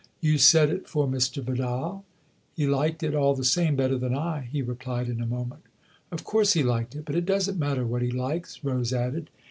[0.19, 1.43] "You said it for Mr.
[1.43, 2.03] Vidal?
[2.55, 5.61] He liked it, all the same, better than I," he replied in a moment."
[6.11, 7.05] Of course he liked it!
[7.05, 9.29] But it doesn't matter 2i8 THE OTHER HOUSE what he likes/' Rose added.